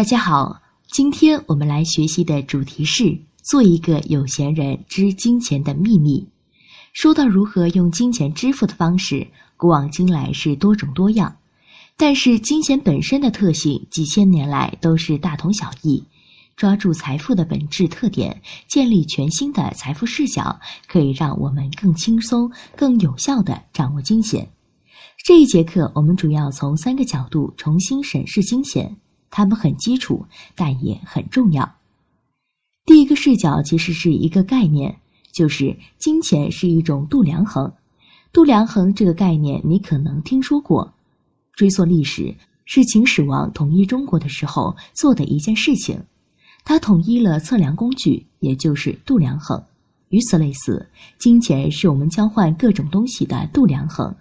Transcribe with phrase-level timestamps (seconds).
[0.00, 6.26] 大家好，今天我们来学习的主题是做一个有钱人之金钱的秘密。
[6.94, 9.26] 说到如何用金钱支付的方式，
[9.58, 11.36] 古往今来是多种多样，
[11.98, 16.02] 但是金钱本身的特性几千年来都是大同小异。
[16.56, 24.48] 抓住财富的本质特点，建立全新的财富视角，可以让我们更轻松、更有效地掌握金钱。
[25.22, 28.96] 这一节课，我们主要从三个角度重新审视金钱。
[29.30, 31.76] 它们很基础，但也很重要。
[32.84, 34.98] 第一个视角其实是一个概念，
[35.32, 37.72] 就是金钱是一种度量衡。
[38.32, 40.92] 度量衡这个概念你可能听说过，
[41.52, 42.34] 追溯历史
[42.64, 46.02] 是秦始皇统一中国的时候做的一件事情，
[46.64, 49.62] 他统一了测量工具，也就是度量衡。
[50.08, 54.14] 与此类似，金钱是我们交换各种东西的度量衡。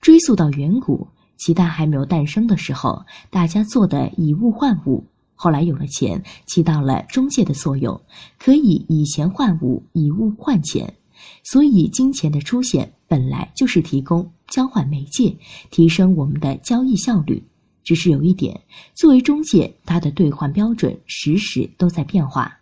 [0.00, 1.08] 追溯到远古。
[1.44, 5.04] 鸡蛋还没有诞生的时候，大家做的以物换物。
[5.34, 8.00] 后来有了钱，起到了中介的作用，
[8.38, 10.94] 可以以钱换物，以物换钱。
[11.42, 15.36] 所以，金钱的出现本来就是提供交换媒介，
[15.70, 17.44] 提升我们的交易效率。
[17.82, 18.62] 只是有一点，
[18.94, 22.58] 作为中介，它的兑换标准时时都在变化。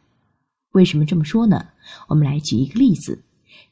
[0.72, 1.66] 为什么这么说呢？
[2.08, 3.22] 我们来举一个例子，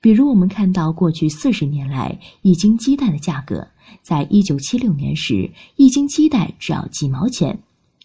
[0.00, 3.66] 比如我们看到过去四十年来一斤鸡蛋的价格。
[4.02, 7.54] 在一九七六年时，一斤鸡蛋只要几毛钱；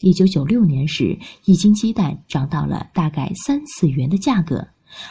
[0.02, 4.68] 一九九六年时，一斤鸡蛋涨到了大概三四元的价格。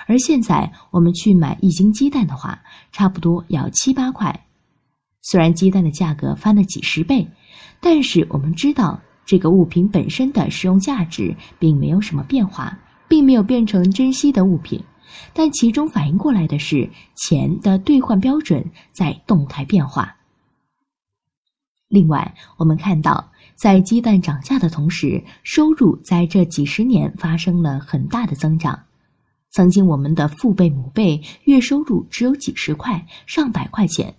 [0.06, 4.46] 而现在，我们去买一斤鸡蛋的话，差不多要七八块。
[5.20, 7.26] 虽然鸡蛋的价格翻了几十倍，
[7.80, 12.78] 但是我们知道，这个物品本身的使用价值并没有什么变化，
[13.08, 14.82] 并没有变成珍稀的物品。
[15.32, 20.16] 但其中反映过来的是，钱的兑换标准在动态变化。
[21.94, 28.76] 另外，我们看到，在鸡蛋涨价的同时，收入在这几十年发生了很大的增长。
[29.52, 34.12] 曾经，我们的父辈、母辈月收入只有几十块、上百块钱，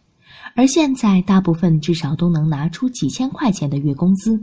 [0.55, 4.41] 而现在，大部分至少都能拿出几千块钱的月工资。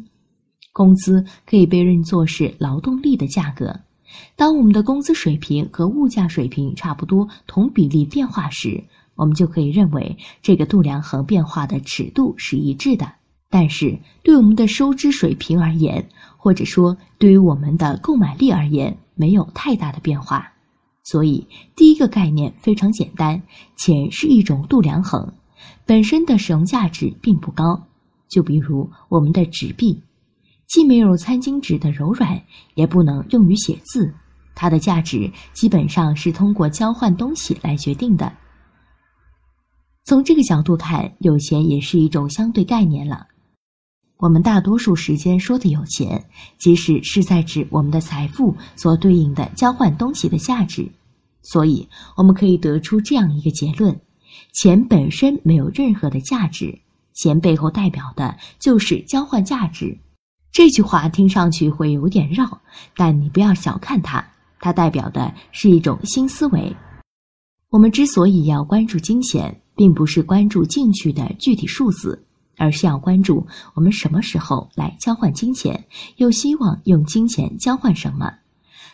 [0.75, 3.81] 工资可以被认作是劳动力的价格。
[4.37, 13.11] 当我们的工资水平和物价水平差不多同比例变化时，我们就可以认为这个度量衡变化的尺度是一致的。
[13.55, 16.09] 但是，对我们的收支水平而言，
[16.39, 20.51] 或者说对于我们的购买力而言，没有太大的变化。
[21.05, 21.47] 所以，
[21.77, 23.43] 第一个概念非常简单：
[23.77, 25.35] 钱是一种度量衡，
[25.85, 27.79] 本身的使用价值并不高。
[28.27, 30.03] 就比如我们的纸币，
[30.67, 32.43] 既没有餐巾纸的柔软，
[32.75, 34.15] 也不能用于写字，
[34.55, 38.33] 它的价值基本上是通过交换东西来决定的。
[40.07, 43.27] 从这个角度看，有钱也是一种相对概念了。
[44.23, 46.25] 我们大多数时间说的有钱，
[46.57, 50.89] 其实是在指我们的财富所对应的交换东西的价值。
[51.43, 54.01] 所以，我们可以得出这样一个结论：
[54.53, 56.79] 钱本身没有任何的价值，
[57.15, 59.99] 钱背后代表的就是交换价值。
[60.53, 62.61] 这句话听上去会有点绕，
[62.95, 64.25] 但你不要小看它，
[64.61, 66.73] 它代表的是一种新思维。
[67.71, 72.25] 我们之所以要关注金钱，并不是关注进去的具体数字。
[72.63, 75.85] 而是要关注我们什么时候来交换金钱，
[76.19, 78.35] 又希望用金钱交换什么？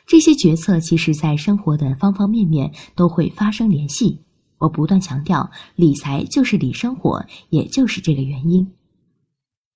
[0.07, 4.23] 这些决策其实，在生活的方方面面都会发生联系。
[4.57, 8.73] 我不断强调，理财就是理生活，也就是这个原因。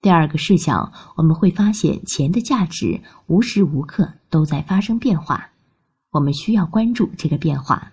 [0.00, 5.50] 第二个视角，我们会发现钱的价值无时无刻都在发生变化，
[6.12, 7.92] 我们需要关注这个变化。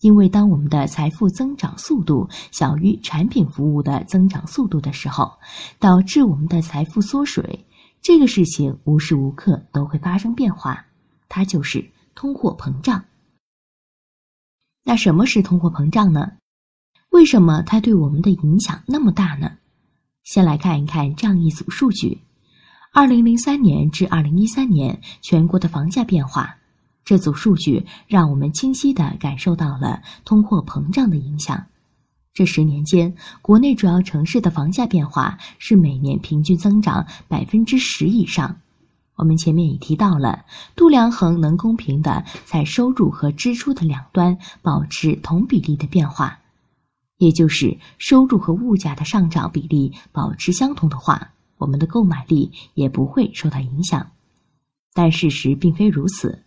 [0.00, 5.32] 因为当我们的财富增长速度小于产品服务的增长速度的时候，
[5.78, 7.66] 导致我们的财富缩水，
[8.00, 10.86] 这个事情无时无刻都会发生变化，
[11.28, 13.04] 它就是通货膨胀。
[14.84, 16.32] 那什么是通货膨胀呢？
[17.10, 19.58] 为什么它对我们的影响那么大呢？
[20.22, 22.20] 先来看一看这样一组数据：
[22.92, 26.56] 二零零三年至二零一三年全国的房价变化。
[27.08, 31.64] 这组数据让我们清晰地感受到了通货膨胀的影响。
[32.34, 38.60] 这十年间，国内主要城市的房价变化是每年平均增长百分之十以上。
[39.16, 40.44] 我们前面也提到了，
[40.76, 46.40] 度量衡能公平地在收入和支出的两端保持同比例的变化，
[47.16, 54.10] 也就是收入和物价的上涨比例保持相同的话，我们的购买力也不会受到影响。
[54.92, 56.42] 但事实并非如此。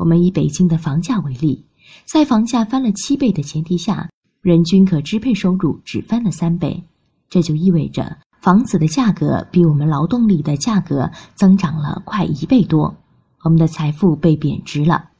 [0.00, 1.62] 我们以北京的房价为例，
[2.06, 4.08] 在房价翻了七倍的前提下，
[4.40, 6.82] 人均可支配收入只翻了三倍，
[7.28, 12.96] 这就意味着房子的价格比我们劳动力的价格增长了快一倍多，
[13.44, 15.10] 我们的财富被贬值了。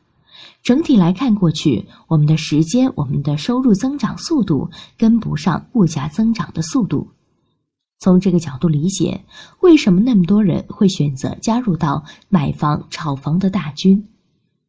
[0.63, 7.07] 整体来看过去，我们的时间、我们的收入增长速度跟不上物价增长的速度。
[7.99, 9.23] 从这个角度理解，
[9.61, 14.03] 为什么那么多人会选择加入到买房、炒房的大军？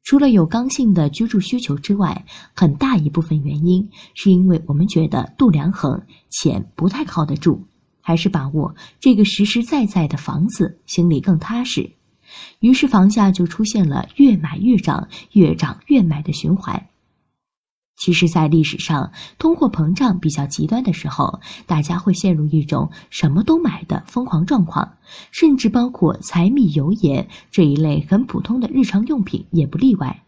[0.03, 2.25] 除了有刚性的居住需求之外，
[2.55, 7.65] 很大一部分原因是因为我们觉得度量衡，钱不太靠得住。
[8.03, 11.91] 还是把握这个实实在在的房子，心里更踏实。
[12.59, 16.87] 于是房价就出现了越买越涨、越涨越买的循环。
[18.01, 24.97] 其实，在历史上，通货膨胀比较极端的时候，大家会陷入一种什么都买的疯狂状况，
[25.29, 30.23] 甚至包括柴米油盐这一类很普通的日常用品也不例外。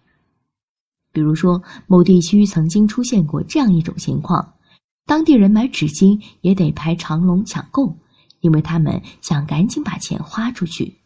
[1.12, 4.54] 比如说，某地区曾经出现过这样一种情况。
[5.08, 7.98] 当地人买纸巾也得排长龙抢购，
[8.42, 11.00] 因为他们想赶紧把钱花出去。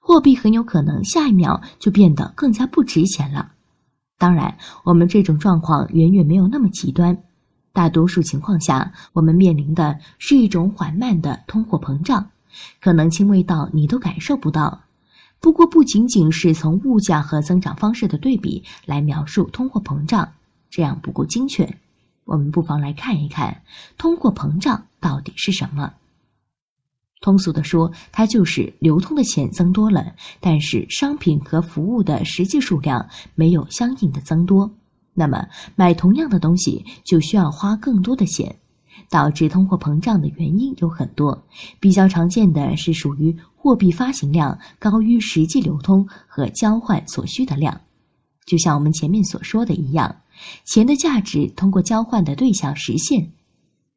[0.00, 3.52] 货币很有可能下一秒就变得更加不值钱了。
[4.20, 7.16] 当然，我们这种状况远远没有那么极端。
[7.72, 12.28] 大多数情况下，我们面临的是一种缓慢的通货膨胀，
[12.82, 14.82] 可能轻微到你都感受不到。
[15.40, 20.32] 不过，不仅仅是从物价和增长方式的对比来描述通货膨胀，
[20.68, 21.78] 这样不够精确。
[22.26, 23.62] 我们不妨来看一看，
[23.96, 25.94] 通货膨胀到底是什么？
[27.20, 34.70] 通俗的说，它就是流通的钱增多了，但是商品和服务的实际数量没有相应的增多。
[35.12, 35.46] 那么，
[35.76, 38.56] 买同样的东西就需要花更多的钱，
[39.10, 41.44] 导致通货膨胀的原因有很多。
[41.78, 47.78] 比较常见的是属于货币发行量高于实际流通和交换所需的量，
[48.46, 50.16] 就像我们前面所说的一样。
[50.64, 53.30] 钱的价值通过交换的对象实现，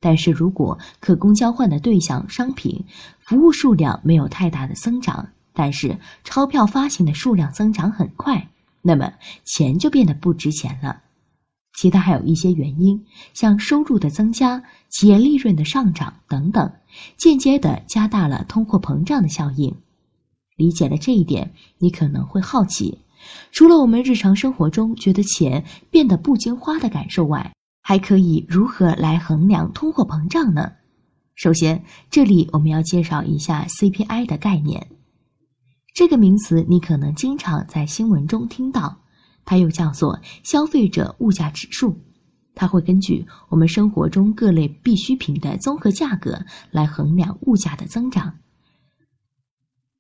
[0.05, 2.83] 但是如果可供交换的对象、商品、
[3.21, 8.49] 服务数量没有太大的增长，但是钞票发行的数量增长很快，
[8.81, 9.13] 那么
[9.45, 11.03] 钱就变得不值钱了。
[11.77, 16.69] 其他还有一些原因，像收入的增加、企业利润的上涨等等，
[17.15, 19.73] 间接的加大了通货膨胀的效应。
[20.57, 22.99] 理解了这一点，你可能会好奇。
[23.53, 27.53] 除了我们日常生活中觉得钱变得不经花的感受外，
[27.83, 30.71] 还可以如何来衡量通货膨胀呢？
[31.35, 34.87] 首先，这里我们要介绍一下 CPI 的概念。
[35.93, 38.99] 这个名词你可能经常在新闻中听到，
[39.43, 41.99] 它又叫做消费者物价指数。
[42.55, 48.39] 它会根据我们生活中各类必需品的综合价格来衡量物价的增长。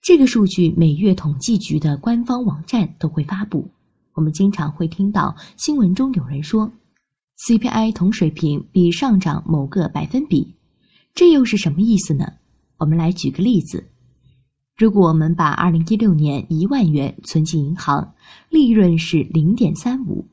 [0.01, 3.69] 这个数据每月统计局的官方网站都会发布。
[4.13, 6.71] 我们经常会听到新闻中有人说
[7.45, 10.55] ，CPI 同水平比上涨某个百分比，
[11.13, 12.25] 这又是什么意思呢？
[12.77, 13.89] 我们来举个例子：
[14.77, 18.13] 如果我们把2016年一万元存进银行，
[18.49, 20.23] 利润是0.35，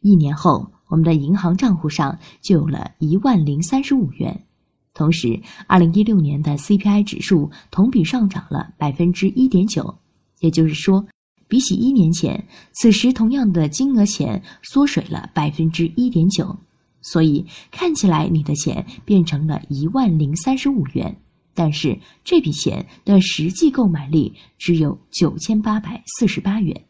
[0.00, 4.44] 一年后我们的银行账户上就有了一万零三十五元。
[4.92, 9.98] 同时，二零一六年的 CPI 指数同比上涨了百分之一点九，
[10.40, 11.06] 也就是说，
[11.52, 16.58] 比起一年前，此时同样的金额钱缩水了百分之一点九。
[17.02, 21.14] 所以看起来你的钱变成了一万零三十五元，
[21.52, 26.84] 但是这笔钱的实际购买力只有九千八百四十八元。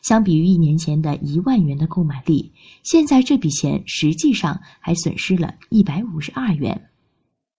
[0.00, 2.50] 相比于一年前的一万元的购买力，
[2.82, 6.88] 现在这笔钱实际上还损失了一百五十二元。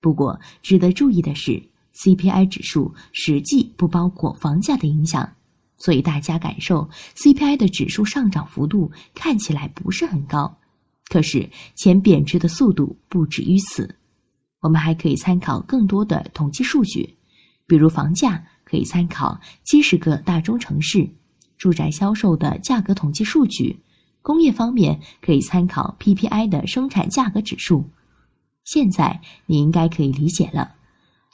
[0.01, 1.63] 不过，值得注意的是
[1.95, 5.35] ，CPI 指数实际不包括房价的影响，
[5.83, 10.57] 所以大家感受 CPI 的指数上涨幅度看起来不是很高。
[11.09, 13.97] 可是，钱贬值的速度不止于此。
[14.61, 17.17] 我们还可以参考更多的统计数据，
[17.67, 21.09] 比如房价可以参考七十个大中城市
[21.57, 23.75] 住宅销售的价格统计数据；
[24.21, 27.89] 工业方面可以参考 PPI 的生产价格指数。
[28.63, 30.75] 现在你应该可以理解了，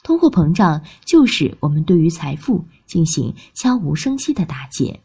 [0.01, 5.01] 通货膨胀就是我们对于财富进行悄无声息的打劫，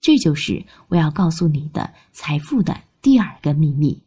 [0.00, 4.02] 这就是我要告诉你的财富的第二个秘密。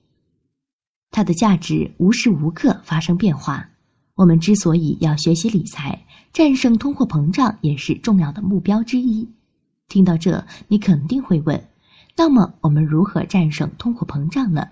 [1.10, 3.70] 它的价值无时无刻发生变化。
[4.16, 9.30] 我们之所以要学习理财，战胜通货膨胀也是重要的目标之一。
[9.88, 11.70] 听到这，你肯定会问：
[12.16, 14.68] 那么我们如何战胜通货膨胀呢？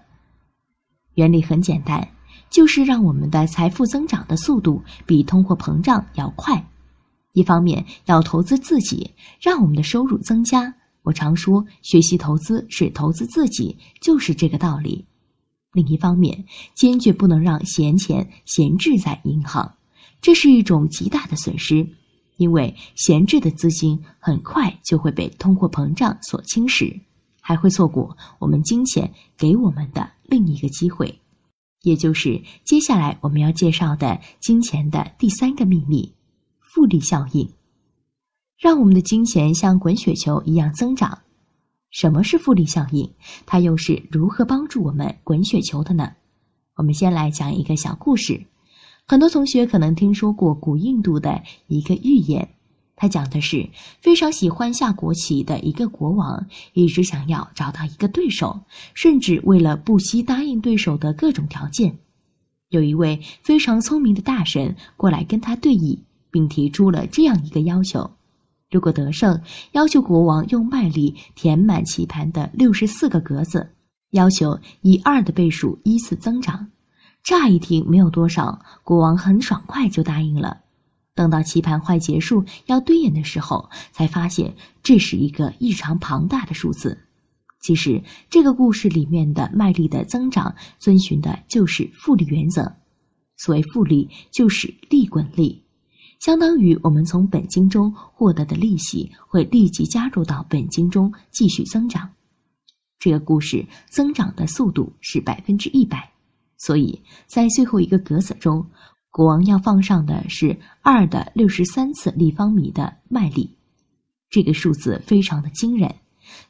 [1.13, 2.09] 原理很简单。
[2.49, 6.69] 就是让我们的财富增长的速度比通货膨胀要快。
[7.33, 9.11] 一方面要投资自己，
[9.41, 10.73] 让我们的收入增加。
[11.03, 15.05] 我常说，学习投资是投资自己，就是这个道理。
[15.73, 19.75] 另一方面，坚决不能让闲钱闲置在银行，
[20.21, 21.85] 这是一种极大的损失，
[22.37, 27.01] 因为闲置的资金很快就会被通货膨胀所侵蚀，
[27.41, 31.19] 还会错过我们金钱给我们的另一个机会，
[31.85, 36.11] 也就是接下来我们要介绍的金钱的第三个秘密——
[36.59, 37.47] 复利效应，
[38.57, 41.19] 让我们的金钱像滚雪球一样增长。
[41.91, 43.09] 什么是复利效应？
[43.45, 46.11] 它又是如何帮助我们滚雪球的呢？
[46.75, 48.45] 我们先来讲一个小故事。
[49.07, 52.49] 很多同学可能听说过古印度的一个寓言，
[52.95, 58.61] 他讲的是非常喜欢下国棋的一个国王，一直想要找到一个对手，
[58.93, 61.97] 甚至为了不惜答应对手的各种条件。
[62.69, 65.99] 有一位非常聪明的大神过来跟他对弈，
[66.31, 68.09] 并提出了这样一个要求。
[68.71, 69.41] 如果得胜，
[69.73, 73.69] 要求国王用麦粒填满棋盘的六十四个格子，
[74.11, 76.67] 要求以二的倍数依次增长。
[77.23, 80.64] 乍一听没有多少，国王很爽快就答应了。
[81.15, 84.53] 等到棋盘快结束要对演的时候，才发现
[84.83, 86.97] 这是一个异常庞大的数字。
[87.61, 92.75] 其实，这个故事里面的麦粒的增长遵循的就是复利原则。
[93.37, 95.63] 所谓复利，就是利滚利。
[96.19, 102.09] 相当于我们从本金中获得的利息会立即加入到本金中继续增长，
[102.99, 106.11] 这个故事增长的速度是百分之一百，
[106.57, 108.65] 所以在最后一个格子中，
[109.15, 113.49] 国王要放上的是二的六十三次立方米的麦粒，
[114.29, 115.95] 这个数字非常的惊人。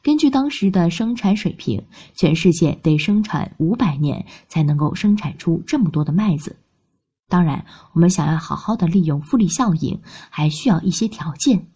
[0.02, 1.80] 根据当时的生产水平，
[2.16, 6.56] 全世界得生产五百年才能够生产出这么多的麦子。
[7.28, 11.68] 当然，我们想要好好的利用复利效应，还需要一些条件。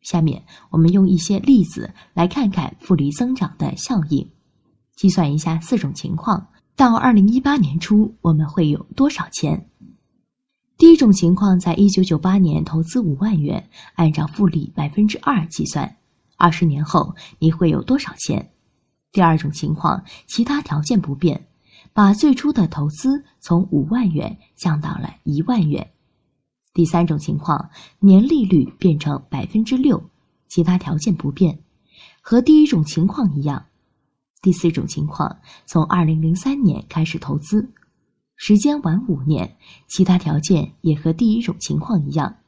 [0.00, 4.28] 下面我们用一些例子来看看复利增长的效应，
[4.96, 9.68] 计算一下四种情况，到二零一八年初我们会有多少钱？
[10.82, 15.96] 第一种情况，在一九九八年投资五万元，按照复利百分之二计算，
[16.36, 18.50] 二十年后你会有多少钱？
[19.12, 21.46] 第二种情况，其他条件不变。
[21.92, 25.88] 把最初的投资从五万元降到了一万元。
[26.74, 27.70] 第三种情况，
[28.00, 30.02] 年利率变成百分之六，
[30.48, 31.60] 其他条件不变，
[32.20, 33.66] 和第一种情况一样。
[34.40, 37.70] 第四种情况，从二零零三年开始投资，
[38.44, 39.56] 时间晚五年，
[39.86, 42.38] 其他条件也和第一种情况一样。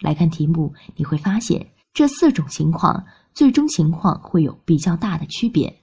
[0.00, 1.64] 来看题目，你会发现
[1.94, 5.78] 这四种情况最终情况会有比较大的区别。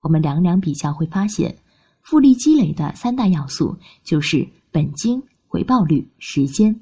[0.00, 1.56] 我们两两比较，会发现。
[2.02, 6.80] 复利积累的三大要素就是本金、回报率、时间。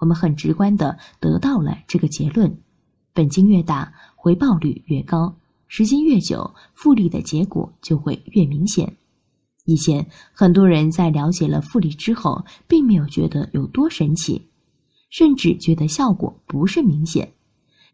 [0.00, 2.58] 我们很直观的得到了这个结论：
[3.12, 5.32] 本金越大，回报率越高；
[5.68, 8.96] 时间越久，复利的结果就会越明显。
[9.66, 14.48] 以前很多人在了解了复利之后，并没有觉得有多神奇，
[15.10, 17.34] 甚至觉得效果不是明显。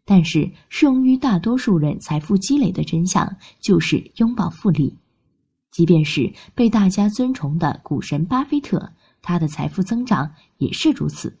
[0.05, 4.97] 但是适用于大多数人财富积累的真相，就是拥抱复利。
[5.71, 11.39] 即便是被大家尊崇的股神巴菲特，他的财富增长也是如此。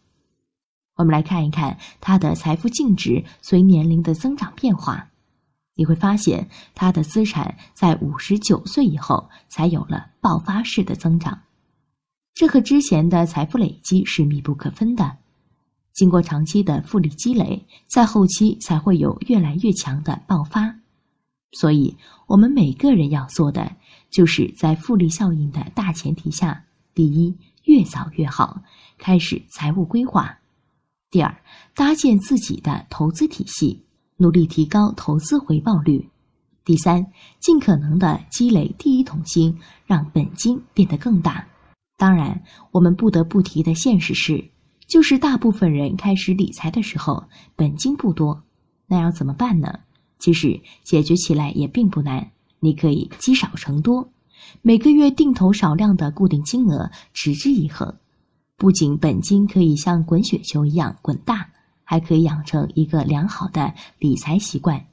[0.95, 5.11] 我们来看一看他的财富净值随年龄的增长变化，
[5.75, 11.41] 你会发现他的资产在五十九岁以后才有了爆发式的增长，
[12.33, 15.17] 这和之前的财富累积是密不可分的。
[15.93, 20.79] 经过长期的复利积累，在后期才会有越来越强的爆发。
[21.51, 23.75] 所以，我们每个人要做的。
[24.09, 28.61] 就是在复利效应的大前提下，第一，越早越好，
[28.99, 30.37] 开始财务规划；
[31.09, 31.35] 第二，
[31.73, 33.81] 搭建自己的投资体系，
[34.23, 36.07] 努力提高投资回报率；
[36.63, 37.05] 第三，
[37.41, 41.45] 尽可能的积累第一桶金，让本金变得更大。
[41.97, 44.49] 当然，我们不得不提的现实是，
[44.87, 47.25] 就是大部分人开始理财的时候，
[47.57, 48.41] 本金不多，
[48.87, 49.81] 那要怎么办呢？
[50.19, 52.31] 其实解决起来也并不难。
[52.61, 54.07] 你可以积少成多，
[54.61, 57.93] 每个月定投少量的固定金额，持之以恒。
[58.55, 61.49] 不仅本金可以像滚雪球一样滚大，
[61.83, 64.85] 还可以养成一个良好的理财习惯。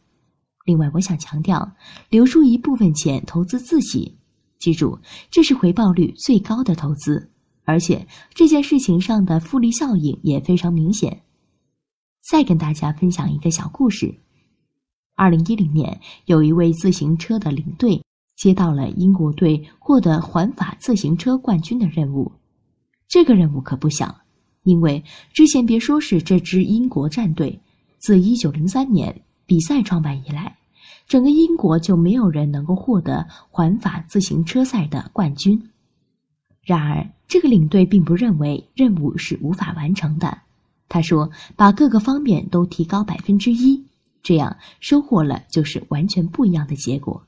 [0.64, 1.73] 另外，我想强调，
[2.11, 4.16] 留出一部分钱投资自己，
[4.59, 4.99] 记住，
[5.30, 7.30] 这是回报率最高的投资，
[7.64, 11.23] 而且这件事情上的复利效应也非常明显。
[12.30, 14.14] 再跟大家分享一个小故事。
[15.16, 18.02] 二零一零年，有一位自行车的领队
[18.37, 22.30] 接到了英国队获得环法自行车冠军的任务。
[23.09, 24.20] 这个任务可不小，
[24.62, 25.02] 因为
[25.32, 27.60] 之前别说是这支英国战队，
[27.98, 30.56] 自一九零三年比赛创办以来，
[31.06, 35.70] 整个英国就没有人能够获得环法自行车赛的冠军。
[36.62, 40.42] 然而，这个领队并不认为任务是无法完成的。
[40.88, 43.84] 他说：“把各个方面都提高百分之一，
[44.22, 47.22] 这样收获了就是完全不一样的结果。”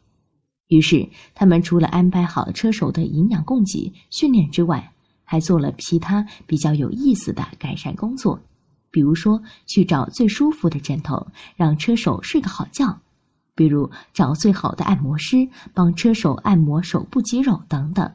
[0.68, 4.92] 于是，他们除了安排好车手的营养供给、训练之外，
[5.32, 8.38] 还做了其他比较有意思的改善工作，
[8.90, 13.00] 比如说去找最舒服的枕头，让车手睡个好觉；
[13.54, 18.12] 比如找最好的按摩师，帮车手按摩手部肌肉等等。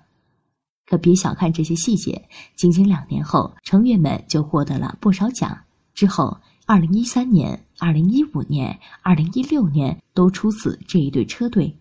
[0.85, 5.57] 可别小看这些细节，仅仅两年后，成员们就获得了不少奖。
[5.95, 11.75] 之后，二零一三年、二零一五年、二零一六年都出自这一队车队。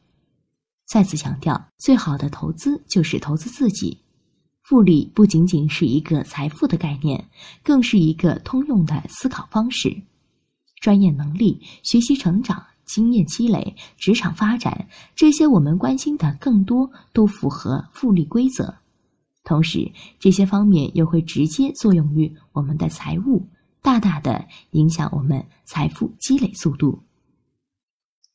[0.86, 4.00] 再次强调，最好的投资就是投资自己。
[4.68, 7.24] 复利不仅仅是一个财富的概念，
[7.62, 10.02] 更是一个通用的思考方式。
[10.80, 18.74] 专业能力、学习成长、经验积累、职场发展，这些我们关心的更多都符合复利规则。
[19.44, 23.46] 同时，这些方面又会直接作用于我们的财务，
[23.80, 27.04] 大大的影响我们财富积累速度。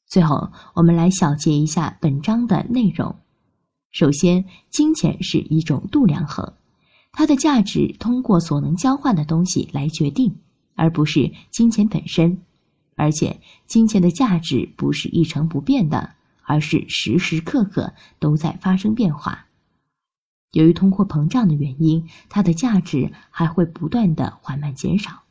[0.07, 3.13] 最后，我们来小结一下本章的内容。
[3.91, 6.53] 首先，金钱是一种度量衡，
[7.11, 10.33] 它的价值通过所能交换的东西来决定，
[10.75, 12.41] 而不是金钱本身。
[12.95, 19.47] 而且，金钱的价值不是一成不变的，而是时时刻刻都在发生变化。
[20.51, 25.23] 由于通货膨胀的原因，它的价值还会不断的缓慢减少。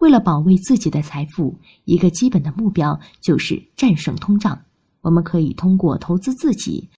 [0.00, 4.62] 为了保卫自己的财富，一个基本的目标就是战胜通胀。
[5.00, 6.88] 我们可以通过投资自己，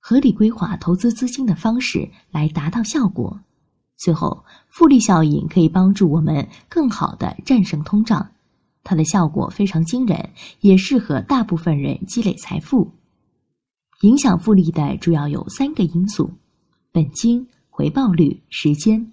[0.00, 3.40] 合理规划投资资金的方式来达到效果。
[3.96, 8.30] 最后，复利效应可以帮助我们更好的战胜通胀，
[8.82, 10.30] 它的效果非常惊人，
[10.60, 12.90] 也适合大部分人积累财富。
[14.00, 16.30] 影响复利的主要有三个因素：
[16.90, 19.12] 本金、回报率、时间。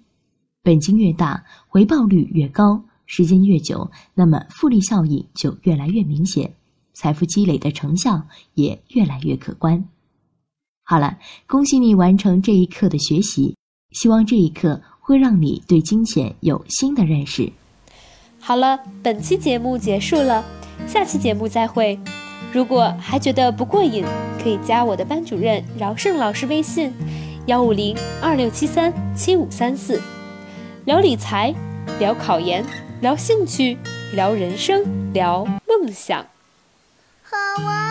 [0.62, 2.82] 本金越大，回报率越高。
[3.10, 6.52] 时间越久，那么复利效应就越来越明显，
[6.92, 9.82] 财富积累的成效也越来越可观。
[10.90, 13.54] 好了，恭喜你完成这一课的学习，
[13.90, 17.52] 希望这一课会让你对金钱有新的认识。
[18.40, 20.42] 好了，本期节目结束了，
[20.86, 22.00] 下期节目再会。
[22.54, 24.02] 如果还觉得不过瘾，
[24.42, 26.90] 可以加我的班主任饶胜老师微信：
[27.44, 30.00] 幺五零二六七三七五三四，
[30.86, 31.54] 聊理财，
[31.98, 32.64] 聊考研。
[33.02, 33.76] 聊兴趣，
[34.14, 36.24] 聊人生，聊梦想。
[37.22, 37.87] 好玩。